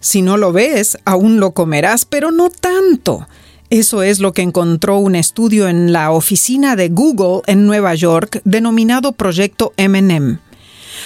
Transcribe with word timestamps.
Si 0.00 0.22
no 0.22 0.36
lo 0.36 0.52
ves, 0.52 0.98
aún 1.04 1.40
lo 1.40 1.52
comerás, 1.52 2.04
pero 2.04 2.30
no 2.30 2.50
tanto. 2.50 3.26
Eso 3.70 4.02
es 4.02 4.18
lo 4.18 4.32
que 4.32 4.42
encontró 4.42 4.98
un 4.98 5.14
estudio 5.14 5.68
en 5.68 5.92
la 5.92 6.10
oficina 6.10 6.74
de 6.74 6.88
Google 6.88 7.42
en 7.46 7.66
Nueva 7.66 7.94
York 7.94 8.40
denominado 8.44 9.12
Proyecto 9.12 9.74
MM. 9.76 10.38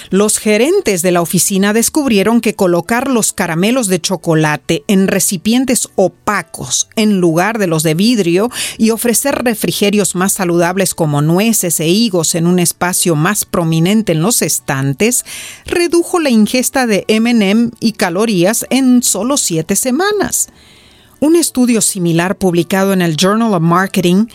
Los 0.09 0.37
gerentes 0.37 1.01
de 1.01 1.11
la 1.11 1.21
oficina 1.21 1.73
descubrieron 1.73 2.41
que 2.41 2.55
colocar 2.55 3.09
los 3.09 3.33
caramelos 3.33 3.87
de 3.87 4.01
chocolate 4.01 4.83
en 4.87 5.07
recipientes 5.07 5.89
opacos 5.95 6.89
en 6.95 7.19
lugar 7.19 7.57
de 7.57 7.67
los 7.67 7.83
de 7.83 7.93
vidrio 7.93 8.49
y 8.77 8.91
ofrecer 8.91 9.43
refrigerios 9.43 10.15
más 10.15 10.33
saludables 10.33 10.93
como 10.95 11.21
nueces 11.21 11.79
e 11.79 11.87
higos 11.87 12.35
en 12.35 12.47
un 12.47 12.59
espacio 12.59 13.15
más 13.15 13.45
prominente 13.45 14.11
en 14.11 14.21
los 14.21 14.41
estantes 14.41 15.25
redujo 15.65 16.19
la 16.19 16.29
ingesta 16.29 16.87
de 16.87 17.05
MM 17.07 17.71
y 17.79 17.93
calorías 17.93 18.65
en 18.69 19.03
solo 19.03 19.37
siete 19.37 19.75
semanas. 19.75 20.49
Un 21.19 21.37
estudio 21.37 21.79
similar 21.79 22.37
publicado 22.37 22.91
en 22.91 23.01
el 23.01 23.15
Journal 23.15 23.53
of 23.53 23.61
Marketing 23.61 24.25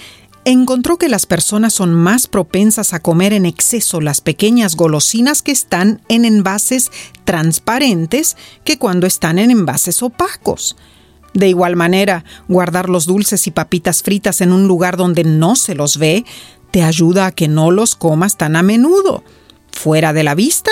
encontró 0.52 0.96
que 0.96 1.08
las 1.08 1.26
personas 1.26 1.74
son 1.74 1.92
más 1.92 2.26
propensas 2.26 2.94
a 2.94 3.00
comer 3.00 3.32
en 3.32 3.44
exceso 3.44 4.00
las 4.00 4.20
pequeñas 4.20 4.76
golosinas 4.76 5.42
que 5.42 5.52
están 5.52 6.00
en 6.08 6.24
envases 6.24 6.90
transparentes 7.24 8.36
que 8.64 8.78
cuando 8.78 9.06
están 9.06 9.38
en 9.38 9.50
envases 9.50 10.02
opacos. 10.02 10.76
De 11.34 11.48
igual 11.48 11.76
manera, 11.76 12.24
guardar 12.48 12.88
los 12.88 13.04
dulces 13.04 13.46
y 13.46 13.50
papitas 13.50 14.02
fritas 14.02 14.40
en 14.40 14.52
un 14.52 14.66
lugar 14.66 14.96
donde 14.96 15.24
no 15.24 15.54
se 15.54 15.74
los 15.74 15.98
ve 15.98 16.24
te 16.70 16.82
ayuda 16.82 17.26
a 17.26 17.32
que 17.32 17.48
no 17.48 17.70
los 17.70 17.94
comas 17.94 18.36
tan 18.36 18.56
a 18.56 18.62
menudo. 18.62 19.24
Fuera 19.70 20.12
de 20.12 20.24
la 20.24 20.34
vista, 20.34 20.70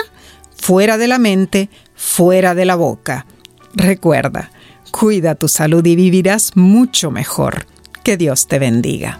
fuera 0.56 0.96
de 0.96 1.08
la 1.08 1.18
mente, 1.18 1.68
fuera 1.94 2.54
de 2.54 2.64
la 2.64 2.76
boca. 2.76 3.26
Recuerda, 3.74 4.50
cuida 4.90 5.34
tu 5.34 5.48
salud 5.48 5.84
y 5.84 5.96
vivirás 5.96 6.56
mucho 6.56 7.10
mejor. 7.10 7.66
Que 8.02 8.16
Dios 8.16 8.46
te 8.46 8.58
bendiga. 8.58 9.18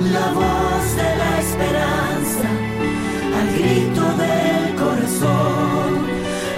La 0.00 0.32
voz 0.32 0.96
de 0.96 1.16
la 1.16 1.40
esperanza, 1.40 2.48
al 3.38 3.48
grito 3.58 4.02
del 4.22 4.74
corazón, 4.74 6.06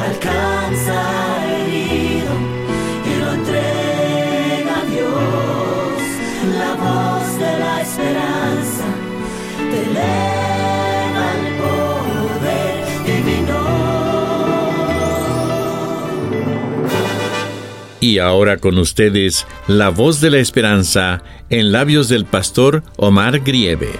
alcanza 0.09 0.97
herido 1.47 2.33
y 3.07 3.21
lo 3.21 3.33
entrega 3.35 4.81
a 4.81 4.85
Dios. 4.87 6.03
La 6.59 6.75
voz 6.75 7.39
de 7.39 7.59
la 7.59 7.81
esperanza 7.81 8.85
te 9.71 9.93
Y 18.01 18.19
ahora 18.19 18.59
con 18.59 18.79
ustedes, 18.79 19.45
la 19.67 19.89
voz 19.89 20.21
de 20.21 20.31
la 20.31 20.39
esperanza 20.39 21.23
en 21.51 21.73
labios 21.73 22.09
del 22.09 22.27
pastor 22.27 22.85
Omar 22.97 23.41
Grieve. 23.41 23.91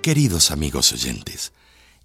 Queridos 0.00 0.50
amigos 0.50 0.92
oyentes, 0.92 1.52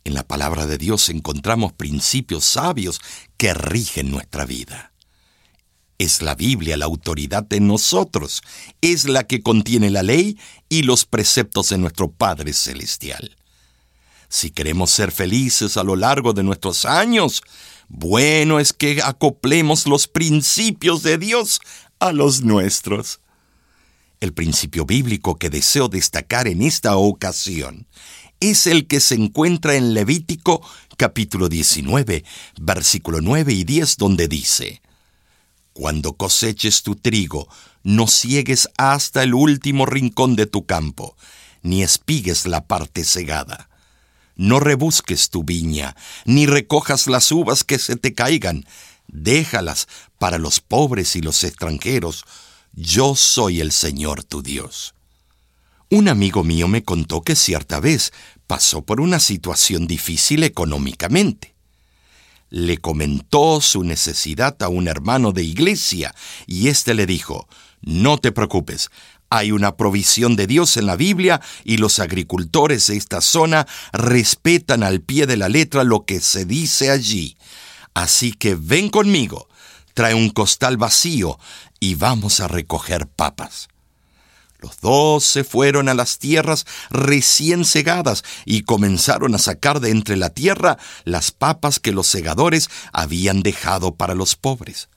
en 0.04 0.14
la 0.14 0.28
palabra 0.28 0.68
de 0.68 0.78
Dios 0.78 1.10
encontramos 1.10 1.72
principios 1.74 2.44
sabios 2.44 3.00
que 3.38 3.54
rigen 3.54 4.12
nuestra 4.12 4.46
vida. 4.46 4.92
Es 6.00 6.22
la 6.22 6.36
Biblia 6.36 6.78
la 6.78 6.86
autoridad 6.86 7.44
de 7.44 7.60
nosotros, 7.60 8.44
es 8.82 9.06
la 9.06 9.26
que 9.26 9.42
contiene 9.42 9.90
la 9.90 10.04
ley 10.04 10.38
y 10.70 10.84
los 10.84 11.06
preceptos 11.06 11.70
de 11.70 11.80
nuestro 11.80 12.12
Padre 12.12 12.54
Celestial. 12.54 13.36
Si 14.30 14.52
queremos 14.52 14.92
ser 14.92 15.12
felices 15.12 15.76
a 15.78 15.84
lo 15.84 15.96
largo 15.96 16.34
de 16.34 16.44
nuestros 16.44 16.86
años, 16.86 17.42
bueno 17.88 18.60
es 18.60 18.74
que 18.74 19.02
acoplemos 19.04 19.88
los 19.88 20.08
principios 20.08 21.02
de 21.02 21.18
Dios 21.18 21.62
a 22.00 22.12
los 22.12 22.42
nuestros. 22.42 23.22
El 24.20 24.34
principio 24.34 24.86
bíblico 24.86 25.38
que 25.38 25.50
deseo 25.50 25.88
destacar 25.88 26.48
en 26.48 26.62
esta 26.62 26.98
ocasión 26.98 27.88
es 28.40 28.68
el 28.68 28.88
que 28.88 29.00
se 29.00 29.16
encuentra 29.16 29.76
en 29.76 29.96
Levítico 29.96 30.62
capítulo 30.98 31.50
19, 31.50 32.24
versículo 32.60 33.22
9 33.22 33.54
y 33.54 33.64
10, 33.64 33.98
donde 33.98 34.28
dice, 34.28 34.82
Cuando 35.78 36.14
coseches 36.14 36.82
tu 36.82 36.96
trigo, 36.96 37.48
no 37.84 38.08
ciegues 38.08 38.68
hasta 38.78 39.22
el 39.22 39.36
último 39.36 39.86
rincón 39.86 40.36
de 40.36 40.48
tu 40.48 40.66
campo, 40.66 41.16
ni 41.62 41.84
espigues 41.84 42.48
la 42.48 42.66
parte 42.66 43.04
cegada 43.04 43.70
no 44.38 44.60
rebusques 44.60 45.30
tu 45.30 45.44
viña, 45.44 45.96
ni 46.26 46.46
recojas 46.46 47.08
las 47.08 47.32
uvas 47.32 47.64
que 47.64 47.80
se 47.80 47.96
te 47.96 48.14
caigan. 48.14 48.66
Déjalas 49.08 49.88
para 50.20 50.38
los 50.38 50.60
pobres 50.60 51.16
y 51.16 51.22
los 51.22 51.44
extranjeros. 51.44 52.24
Yo 52.74 53.16
soy 53.16 53.60
el 53.60 53.72
Señor 53.72 54.24
tu 54.24 54.44
Dios. 54.44 54.94
Un 55.90 56.08
amigo 56.08 56.44
mío 56.44 56.68
me 56.68 56.84
contó 56.84 57.22
que 57.22 57.36
cierta 57.36 57.80
vez 57.80 58.14
pasó 58.46 58.84
por 58.84 59.02
una 59.02 59.20
situación 59.20 59.88
difícil 59.88 60.44
económicamente. 60.44 61.57
Le 62.50 62.78
comentó 62.78 63.62
su 63.62 63.84
necesidad 63.84 64.56
a 64.62 64.70
un 64.70 64.88
hermano 64.88 65.32
de 65.32 65.44
iglesia 65.44 66.14
y 66.46 66.70
éste 66.70 66.94
le 66.94 67.06
dijo, 67.06 67.48
No 67.82 68.18
te 68.18 68.32
preocupes, 68.32 68.90
hay 69.30 69.52
una 69.52 69.76
provisión 69.76 70.36
de 70.36 70.48
Dios 70.48 70.78
en 70.78 70.86
la 70.86 70.96
Biblia 70.96 71.42
y 71.64 71.78
los 71.78 72.00
agricultores 72.00 72.88
de 72.88 72.98
esta 72.98 73.22
zona 73.22 73.68
respetan 73.92 74.84
al 74.84 75.02
pie 75.02 75.28
de 75.28 75.38
la 75.38 75.50
letra 75.50 75.84
lo 75.84 76.06
que 76.06 76.22
se 76.22 76.46
dice 76.46 76.90
allí. 76.90 77.38
Así 77.94 78.32
que 78.32 78.56
ven 78.56 78.90
conmigo, 78.90 79.50
trae 79.94 80.14
un 80.14 80.30
costal 80.30 80.78
vacío 80.78 81.40
y 81.80 81.96
vamos 81.96 82.40
a 82.40 82.48
recoger 82.48 83.08
papas. 83.08 83.68
Los 84.60 84.82
dos 84.82 85.24
se 85.24 85.44
fueron 85.44 85.88
a 85.88 85.94
las 85.94 86.18
tierras 86.18 86.66
recién 86.90 87.64
segadas 87.64 88.24
y 88.46 88.64
comenzaron 88.64 89.36
a 89.36 89.38
sacar 89.38 89.80
de 89.80 89.92
entre 89.92 90.18
la 90.18 90.32
tierra 90.32 90.78
las 91.04 91.32
papas 91.32 91.80
que 91.80 91.92
los 91.92 92.08
segadores 92.08 92.70
habían 92.92 93.44
dejado 93.44 93.96
para 93.96 94.16
los 94.16 94.36
pobres. 94.36 94.90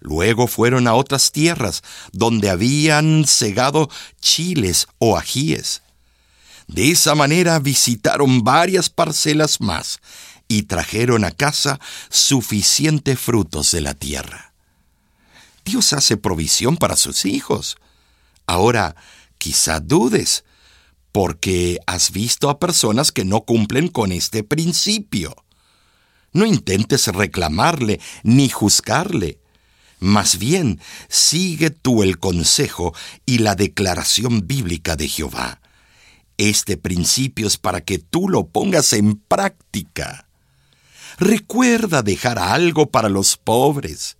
Luego 0.00 0.48
fueron 0.48 0.88
a 0.88 0.94
otras 0.94 1.32
tierras 1.32 1.82
donde 2.12 2.50
habían 2.50 3.26
segado 3.26 3.88
chiles 4.20 4.86
o 4.98 5.16
ajíes. 5.16 5.82
De 6.66 6.90
esa 6.90 7.14
manera 7.14 7.58
visitaron 7.58 8.42
varias 8.42 8.90
parcelas 8.90 9.60
más 9.60 10.00
y 10.48 10.64
trajeron 10.64 11.24
a 11.24 11.30
casa 11.30 11.78
suficientes 12.10 13.18
frutos 13.18 13.70
de 13.70 13.80
la 13.80 13.94
tierra. 13.94 14.52
Dios 15.64 15.92
hace 15.92 16.16
provisión 16.16 16.76
para 16.76 16.96
sus 16.96 17.24
hijos. 17.24 17.78
Ahora, 18.46 18.96
quizá 19.38 19.80
dudes, 19.80 20.44
porque 21.12 21.78
has 21.86 22.10
visto 22.10 22.50
a 22.50 22.58
personas 22.58 23.12
que 23.12 23.24
no 23.24 23.42
cumplen 23.42 23.88
con 23.88 24.10
este 24.12 24.42
principio. 24.42 25.36
No 26.32 26.46
intentes 26.46 27.06
reclamarle 27.06 28.00
ni 28.24 28.48
juzgarle. 28.48 29.38
Más 30.00 30.38
bien, 30.38 30.80
sigue 31.08 31.70
tú 31.70 32.02
el 32.02 32.18
consejo 32.18 32.94
y 33.24 33.38
la 33.38 33.54
declaración 33.54 34.46
bíblica 34.46 34.96
de 34.96 35.08
Jehová. 35.08 35.60
Este 36.36 36.76
principio 36.76 37.46
es 37.46 37.56
para 37.56 37.80
que 37.80 37.98
tú 37.98 38.28
lo 38.28 38.48
pongas 38.48 38.92
en 38.92 39.16
práctica. 39.16 40.26
Recuerda 41.18 42.02
dejar 42.02 42.40
algo 42.40 42.90
para 42.90 43.08
los 43.08 43.36
pobres. 43.36 44.16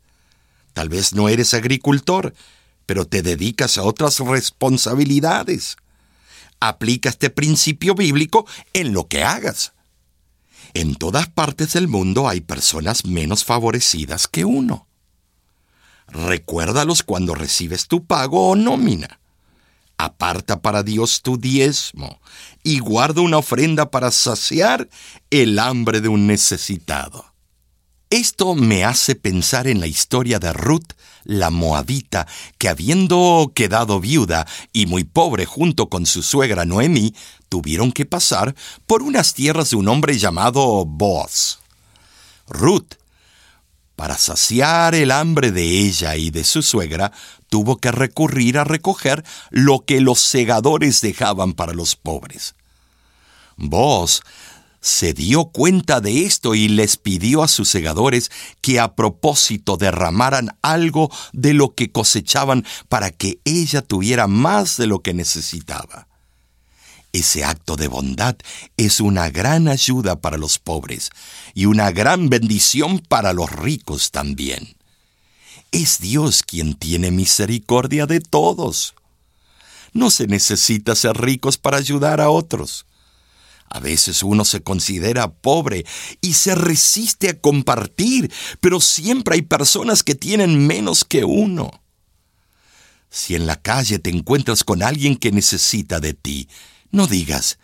Tal 0.72 0.88
vez 0.88 1.12
no 1.12 1.28
eres 1.28 1.54
agricultor, 1.54 2.34
pero 2.86 3.06
te 3.06 3.22
dedicas 3.22 3.78
a 3.78 3.82
otras 3.82 4.18
responsabilidades. 4.20 5.76
Aplica 6.60 7.08
este 7.08 7.30
principio 7.30 7.94
bíblico 7.94 8.46
en 8.72 8.92
lo 8.92 9.08
que 9.08 9.22
hagas. 9.22 9.72
En 10.72 10.96
todas 10.96 11.28
partes 11.28 11.74
del 11.74 11.88
mundo 11.88 12.28
hay 12.28 12.40
personas 12.40 13.04
menos 13.04 13.44
favorecidas 13.44 14.28
que 14.28 14.44
uno. 14.44 14.86
Recuérdalos 16.08 17.02
cuando 17.02 17.34
recibes 17.34 17.86
tu 17.86 18.04
pago 18.04 18.50
o 18.50 18.56
nómina. 18.56 19.20
Aparta 19.96 20.60
para 20.60 20.82
Dios 20.82 21.22
tu 21.22 21.38
diezmo 21.38 22.20
y 22.62 22.80
guarda 22.80 23.20
una 23.20 23.38
ofrenda 23.38 23.90
para 23.90 24.10
saciar 24.10 24.88
el 25.30 25.58
hambre 25.58 26.00
de 26.00 26.08
un 26.08 26.26
necesitado. 26.26 27.33
Esto 28.14 28.54
me 28.54 28.84
hace 28.84 29.16
pensar 29.16 29.66
en 29.66 29.80
la 29.80 29.88
historia 29.88 30.38
de 30.38 30.52
Ruth, 30.52 30.92
la 31.24 31.50
moabita, 31.50 32.28
que 32.58 32.68
habiendo 32.68 33.50
quedado 33.56 33.98
viuda 33.98 34.46
y 34.72 34.86
muy 34.86 35.02
pobre 35.02 35.46
junto 35.46 35.88
con 35.88 36.06
su 36.06 36.22
suegra 36.22 36.64
Noemí, 36.64 37.12
tuvieron 37.48 37.90
que 37.90 38.06
pasar 38.06 38.54
por 38.86 39.02
unas 39.02 39.34
tierras 39.34 39.70
de 39.70 39.76
un 39.78 39.88
hombre 39.88 40.16
llamado 40.16 40.84
Boaz. 40.84 41.58
Ruth, 42.46 42.94
para 43.96 44.16
saciar 44.16 44.94
el 44.94 45.10
hambre 45.10 45.50
de 45.50 45.64
ella 45.64 46.14
y 46.14 46.30
de 46.30 46.44
su 46.44 46.62
suegra, 46.62 47.10
tuvo 47.48 47.78
que 47.78 47.90
recurrir 47.90 48.58
a 48.58 48.64
recoger 48.64 49.24
lo 49.50 49.80
que 49.80 50.00
los 50.00 50.20
segadores 50.20 51.00
dejaban 51.00 51.52
para 51.52 51.72
los 51.72 51.96
pobres. 51.96 52.54
Boaz 53.56 54.22
se 54.84 55.14
dio 55.14 55.46
cuenta 55.46 56.02
de 56.02 56.26
esto 56.26 56.54
y 56.54 56.68
les 56.68 56.98
pidió 56.98 57.42
a 57.42 57.48
sus 57.48 57.70
segadores 57.70 58.30
que 58.60 58.78
a 58.78 58.94
propósito 58.94 59.78
derramaran 59.78 60.58
algo 60.60 61.10
de 61.32 61.54
lo 61.54 61.74
que 61.74 61.90
cosechaban 61.90 62.66
para 62.90 63.10
que 63.10 63.38
ella 63.46 63.80
tuviera 63.80 64.26
más 64.26 64.76
de 64.76 64.86
lo 64.86 65.00
que 65.00 65.14
necesitaba. 65.14 66.06
Ese 67.14 67.44
acto 67.44 67.76
de 67.76 67.88
bondad 67.88 68.36
es 68.76 69.00
una 69.00 69.30
gran 69.30 69.68
ayuda 69.68 70.16
para 70.20 70.36
los 70.36 70.58
pobres 70.58 71.08
y 71.54 71.64
una 71.64 71.90
gran 71.90 72.28
bendición 72.28 72.98
para 72.98 73.32
los 73.32 73.50
ricos 73.50 74.10
también. 74.10 74.76
Es 75.72 75.98
Dios 75.98 76.42
quien 76.42 76.74
tiene 76.74 77.10
misericordia 77.10 78.04
de 78.04 78.20
todos. 78.20 78.94
No 79.94 80.10
se 80.10 80.26
necesita 80.26 80.94
ser 80.94 81.16
ricos 81.16 81.56
para 81.56 81.78
ayudar 81.78 82.20
a 82.20 82.28
otros. 82.28 82.84
A 83.68 83.80
veces 83.80 84.22
uno 84.22 84.44
se 84.44 84.62
considera 84.62 85.32
pobre 85.32 85.84
y 86.20 86.34
se 86.34 86.54
resiste 86.54 87.28
a 87.28 87.40
compartir, 87.40 88.32
pero 88.60 88.80
siempre 88.80 89.34
hay 89.36 89.42
personas 89.42 90.02
que 90.02 90.14
tienen 90.14 90.66
menos 90.66 91.04
que 91.04 91.24
uno. 91.24 91.70
Si 93.10 93.34
en 93.34 93.46
la 93.46 93.60
calle 93.60 93.98
te 93.98 94.10
encuentras 94.10 94.64
con 94.64 94.82
alguien 94.82 95.16
que 95.16 95.32
necesita 95.32 96.00
de 96.00 96.14
ti, 96.14 96.48
no 96.90 97.06
digas, 97.06 97.58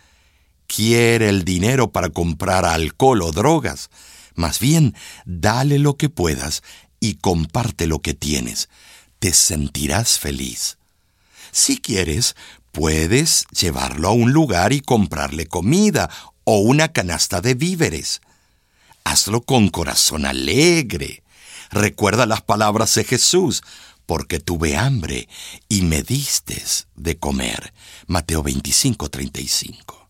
quiere 0.67 1.29
el 1.29 1.43
dinero 1.43 1.91
para 1.91 2.09
comprar 2.09 2.65
alcohol 2.65 3.21
o 3.21 3.31
drogas. 3.31 3.89
Más 4.35 4.59
bien, 4.59 4.95
dale 5.25 5.79
lo 5.79 5.97
que 5.97 6.09
puedas 6.09 6.63
y 6.99 7.15
comparte 7.15 7.87
lo 7.87 8.01
que 8.01 8.13
tienes. 8.13 8.69
Te 9.19 9.33
sentirás 9.33 10.19
feliz. 10.19 10.77
Si 11.51 11.77
quieres, 11.77 12.35
Puedes 12.71 13.45
llevarlo 13.47 14.09
a 14.09 14.11
un 14.13 14.31
lugar 14.31 14.71
y 14.71 14.79
comprarle 14.79 15.45
comida 15.45 16.09
o 16.45 16.59
una 16.59 16.89
canasta 16.93 17.41
de 17.41 17.53
víveres. 17.53 18.21
Hazlo 19.03 19.41
con 19.41 19.69
corazón 19.69 20.25
alegre. 20.25 21.23
Recuerda 21.69 22.25
las 22.25 22.41
palabras 22.41 22.95
de 22.95 23.03
Jesús, 23.03 23.61
porque 24.05 24.39
tuve 24.39 24.77
hambre 24.77 25.27
y 25.69 25.81
me 25.81 26.01
distes 26.01 26.87
de 26.95 27.17
comer. 27.17 27.73
Mateo 28.07 28.43
25, 28.43 29.09
35. 29.09 30.09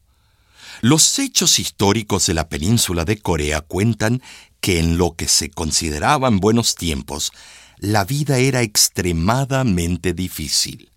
Los 0.82 1.20
hechos 1.20 1.60
históricos 1.60 2.26
de 2.26 2.34
la 2.34 2.50
península 2.50 3.06
de 3.06 3.18
Corea 3.18 3.62
cuentan 3.62 4.22
que 4.60 4.80
en 4.80 4.98
lo 4.98 5.16
que 5.16 5.28
se 5.28 5.50
consideraban 5.50 6.40
buenos 6.40 6.76
tiempos, 6.76 7.32
la 7.78 8.04
vida 8.04 8.38
era 8.38 8.62
extremadamente 8.62 10.14
difícil. 10.14 10.91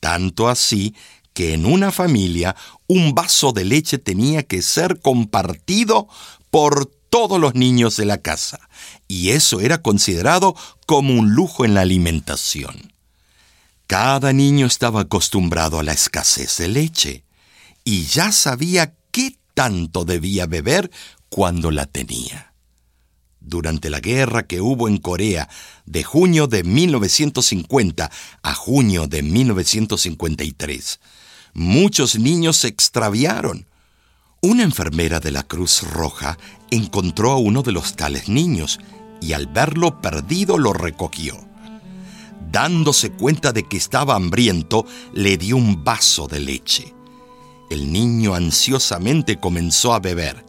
Tanto 0.00 0.48
así 0.48 0.94
que 1.32 1.54
en 1.54 1.66
una 1.66 1.92
familia 1.92 2.56
un 2.86 3.14
vaso 3.14 3.52
de 3.52 3.64
leche 3.64 3.98
tenía 3.98 4.42
que 4.42 4.62
ser 4.62 5.00
compartido 5.00 6.08
por 6.50 6.86
todos 7.10 7.38
los 7.38 7.54
niños 7.54 7.96
de 7.96 8.06
la 8.06 8.18
casa, 8.18 8.68
y 9.08 9.30
eso 9.30 9.60
era 9.60 9.82
considerado 9.82 10.56
como 10.86 11.14
un 11.14 11.30
lujo 11.32 11.64
en 11.64 11.74
la 11.74 11.82
alimentación. 11.82 12.92
Cada 13.86 14.32
niño 14.32 14.66
estaba 14.66 15.02
acostumbrado 15.02 15.78
a 15.78 15.82
la 15.82 15.92
escasez 15.92 16.56
de 16.58 16.68
leche, 16.68 17.24
y 17.84 18.06
ya 18.06 18.32
sabía 18.32 18.94
qué 19.12 19.38
tanto 19.54 20.04
debía 20.04 20.46
beber 20.46 20.90
cuando 21.28 21.70
la 21.70 21.86
tenía 21.86 22.55
durante 23.46 23.90
la 23.90 24.00
guerra 24.00 24.46
que 24.46 24.60
hubo 24.60 24.88
en 24.88 24.98
Corea 24.98 25.48
de 25.86 26.04
junio 26.04 26.46
de 26.46 26.64
1950 26.64 28.10
a 28.42 28.54
junio 28.54 29.06
de 29.06 29.22
1953. 29.22 31.00
Muchos 31.54 32.18
niños 32.18 32.58
se 32.58 32.68
extraviaron. 32.68 33.66
Una 34.42 34.62
enfermera 34.62 35.20
de 35.20 35.30
la 35.30 35.42
Cruz 35.42 35.82
Roja 35.82 36.38
encontró 36.70 37.32
a 37.32 37.38
uno 37.38 37.62
de 37.62 37.72
los 37.72 37.96
tales 37.96 38.28
niños 38.28 38.78
y 39.20 39.32
al 39.32 39.46
verlo 39.46 40.00
perdido 40.00 40.58
lo 40.58 40.72
recogió. 40.72 41.38
Dándose 42.52 43.10
cuenta 43.10 43.52
de 43.52 43.64
que 43.64 43.76
estaba 43.76 44.14
hambriento, 44.14 44.86
le 45.12 45.36
dio 45.36 45.56
un 45.56 45.82
vaso 45.82 46.28
de 46.28 46.40
leche. 46.40 46.94
El 47.70 47.92
niño 47.92 48.34
ansiosamente 48.34 49.38
comenzó 49.38 49.94
a 49.94 49.98
beber 49.98 50.45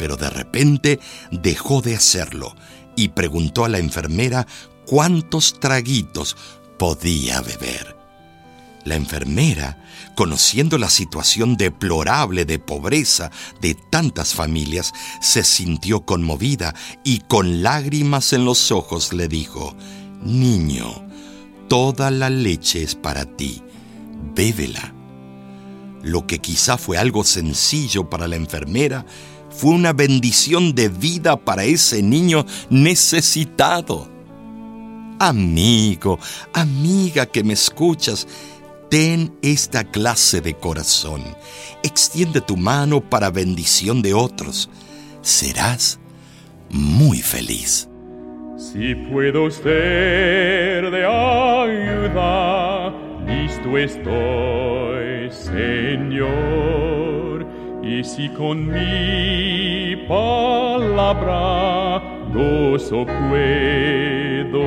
pero 0.00 0.16
de 0.16 0.30
repente 0.30 0.98
dejó 1.30 1.82
de 1.82 1.94
hacerlo 1.94 2.56
y 2.96 3.08
preguntó 3.08 3.66
a 3.66 3.68
la 3.68 3.76
enfermera 3.76 4.46
cuántos 4.86 5.60
traguitos 5.60 6.38
podía 6.78 7.42
beber. 7.42 7.98
La 8.86 8.94
enfermera, 8.94 9.84
conociendo 10.16 10.78
la 10.78 10.88
situación 10.88 11.58
deplorable 11.58 12.46
de 12.46 12.58
pobreza 12.58 13.30
de 13.60 13.76
tantas 13.90 14.32
familias, 14.32 14.94
se 15.20 15.44
sintió 15.44 16.06
conmovida 16.06 16.74
y 17.04 17.18
con 17.18 17.62
lágrimas 17.62 18.32
en 18.32 18.46
los 18.46 18.72
ojos 18.72 19.12
le 19.12 19.28
dijo, 19.28 19.76
Niño, 20.22 21.06
toda 21.68 22.10
la 22.10 22.30
leche 22.30 22.82
es 22.82 22.94
para 22.94 23.26
ti, 23.26 23.62
bébela. 24.34 24.94
Lo 26.02 26.26
que 26.26 26.38
quizá 26.38 26.78
fue 26.78 26.96
algo 26.96 27.22
sencillo 27.22 28.08
para 28.08 28.28
la 28.28 28.36
enfermera, 28.36 29.04
fue 29.50 29.72
una 29.72 29.92
bendición 29.92 30.74
de 30.74 30.88
vida 30.88 31.36
para 31.36 31.64
ese 31.64 32.02
niño 32.02 32.46
necesitado. 32.70 34.08
Amigo, 35.18 36.18
amiga 36.54 37.26
que 37.26 37.44
me 37.44 37.52
escuchas, 37.52 38.26
ten 38.88 39.36
esta 39.42 39.84
clase 39.84 40.40
de 40.40 40.54
corazón. 40.54 41.22
Extiende 41.82 42.40
tu 42.40 42.56
mano 42.56 43.00
para 43.00 43.30
bendición 43.30 44.00
de 44.02 44.14
otros. 44.14 44.70
Serás 45.20 45.98
muy 46.70 47.18
feliz. 47.18 47.88
Si 48.56 48.94
puedo 48.94 49.50
ser 49.50 50.90
de 50.90 51.04
ayuda, 51.04 52.90
listo 53.26 53.76
estoy, 53.76 55.30
Señor. 55.32 56.99
Y 57.82 58.04
si 58.04 58.28
con 58.28 58.66
mi 58.66 59.96
palabra 60.06 62.00
gozo 62.32 63.06
puedo 63.28 64.66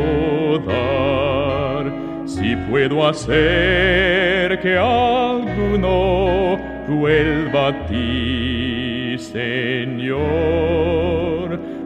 dar, 0.60 1.94
si 2.26 2.56
puedo 2.70 3.08
hacer 3.08 4.60
que 4.62 4.78
alguno 4.78 6.58
vuelva 6.88 7.68
a 7.68 7.86
ti, 7.86 9.16
Señor. 9.20 10.24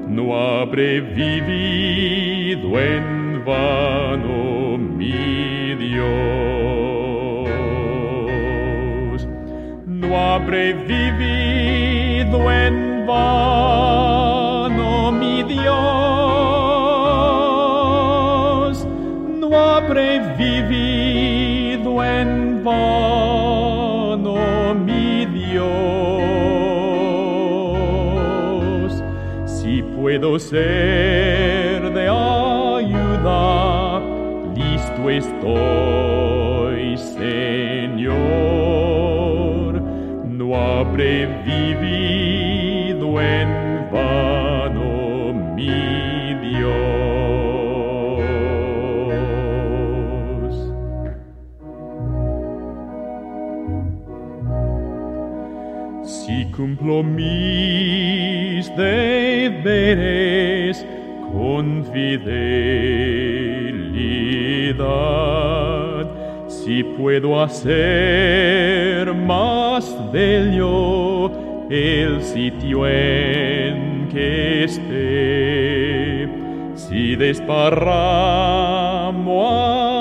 No 0.08 0.36
habré 0.36 1.02
vivido 1.02 2.80
en 2.80 3.44
vano, 3.46 4.78
mi 4.78 5.76
Dios. 5.76 6.57
No 10.08 10.18
habré 10.18 10.74
vivido 10.74 12.50
en 12.50 13.06
vano, 13.06 15.12
mi 15.12 15.44
Dios. 15.44 15.68
No 19.42 19.54
habré 19.54 20.22
vivido 20.38 22.02
en 22.06 22.64
vano, 22.64 24.38
mi 24.86 25.26
Dios. 25.26 25.68
Si 29.46 29.84
puedo 29.84 30.40
ser 30.40 31.92
de 31.92 32.08
ayuda, 32.08 34.00
listo 34.56 35.10
estoy, 35.10 36.98
Señor. 36.98 38.97
No 40.88 40.94
habré 40.94 41.28
vivido 41.44 43.08
en 43.20 43.50
vano, 43.92 45.34
mi 45.54 46.34
Dios. 46.48 46.72
Si 56.06 56.46
cumplo 56.56 57.04
mis 57.04 58.74
deberes 58.78 60.76
con 61.34 61.84
fidelidad, 61.92 62.48
si 66.48 66.82
puedo 66.84 67.42
hacer 67.42 68.47
más 69.26 69.96
bello 70.12 71.32
el 71.70 72.22
sitio 72.22 72.88
en 72.88 74.08
que 74.10 74.64
esté, 74.64 76.30
si 76.76 77.16
desparramo 77.16 77.86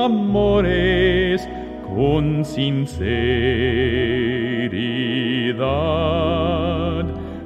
amores 0.04 1.48
con 1.94 2.44
sinceridad, 2.44 3.06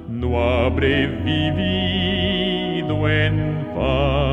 no 0.08 0.42
habré 0.42 1.06
vivido 1.06 3.08
en 3.08 3.64
vano, 3.74 4.29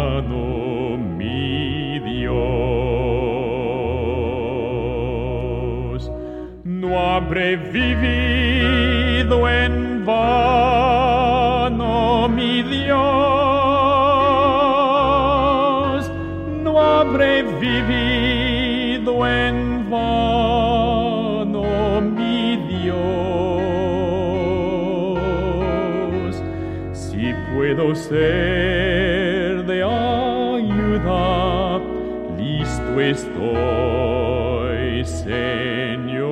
Habré 6.96 7.56
vivido 7.58 9.50
en 9.50 10.06
vano, 10.06 10.30
mi 12.30 12.62
Dios. 12.62 12.98
No 16.64 16.80
habré 16.80 17.42
vivido 17.44 19.26
en 19.28 19.90
vano, 19.90 21.64
mi 22.02 22.56
Dios. 22.68 22.96
Si 26.94 27.34
puedo 27.56 27.96
ser 27.96 28.77
listo 32.96 33.08
estoy, 33.12 35.06
Señor. 35.06 36.28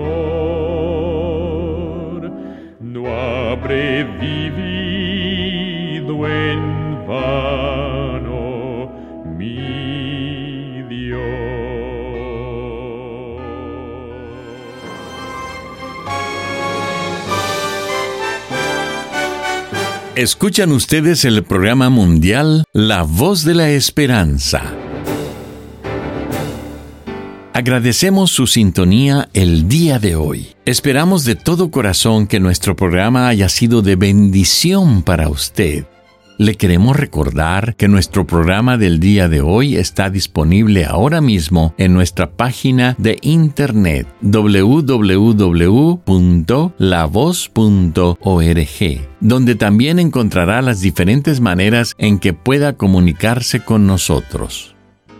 No 2.79 3.07
habré 3.07 4.03
vivido 4.03 4.67
en 6.27 7.07
vano, 7.07 8.91
mi 9.37 10.83
Dios. 10.89 11.21
Escuchan 20.15 20.71
ustedes 20.71 21.25
el 21.25 21.43
programa 21.43 21.89
mundial 21.89 22.63
La 22.71 23.03
Voz 23.03 23.43
de 23.43 23.55
la 23.55 23.69
Esperanza. 23.71 24.84
Agradecemos 27.55 28.31
su 28.31 28.47
sintonía 28.47 29.29
el 29.31 29.69
día 29.69 29.97
de 29.97 30.17
hoy. 30.17 30.47
Esperamos 30.65 31.23
de 31.23 31.35
todo 31.35 31.71
corazón 31.71 32.27
que 32.27 32.41
nuestro 32.41 32.75
programa 32.75 33.29
haya 33.29 33.47
sido 33.47 33.81
de 33.81 33.95
bendición 33.95 35.03
para 35.03 35.29
usted. 35.29 35.85
Le 36.37 36.55
queremos 36.55 36.97
recordar 36.97 37.77
que 37.77 37.87
nuestro 37.87 38.27
programa 38.27 38.77
del 38.77 38.99
día 38.99 39.29
de 39.29 39.39
hoy 39.39 39.77
está 39.77 40.09
disponible 40.09 40.83
ahora 40.83 41.21
mismo 41.21 41.73
en 41.77 41.93
nuestra 41.93 42.29
página 42.29 42.93
de 42.97 43.19
internet 43.21 44.05
www.lavoz.org, 44.19 45.07
donde 49.21 49.55
también 49.55 49.99
encontrará 49.99 50.61
las 50.61 50.81
diferentes 50.81 51.39
maneras 51.39 51.95
en 51.97 52.19
que 52.19 52.33
pueda 52.33 52.73
comunicarse 52.73 53.61
con 53.61 53.87
nosotros. 53.87 54.74